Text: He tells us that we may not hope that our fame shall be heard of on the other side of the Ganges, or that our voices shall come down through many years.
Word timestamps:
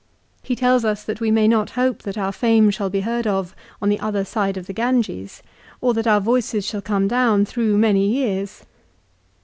He 0.41 0.55
tells 0.55 0.83
us 0.83 1.03
that 1.03 1.21
we 1.21 1.29
may 1.29 1.47
not 1.47 1.69
hope 1.77 2.01
that 2.01 2.17
our 2.17 2.31
fame 2.31 2.71
shall 2.71 2.89
be 2.89 3.01
heard 3.01 3.27
of 3.27 3.55
on 3.79 3.89
the 3.89 3.99
other 3.99 4.25
side 4.25 4.57
of 4.57 4.65
the 4.65 4.73
Ganges, 4.73 5.43
or 5.79 5.93
that 5.93 6.07
our 6.07 6.19
voices 6.19 6.65
shall 6.65 6.81
come 6.81 7.07
down 7.07 7.45
through 7.45 7.77
many 7.77 8.07
years. 8.11 8.65